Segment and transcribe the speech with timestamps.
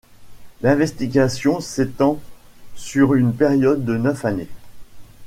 [0.63, 2.19] L'investigation s'étend
[2.73, 4.49] sur une période de neuf années.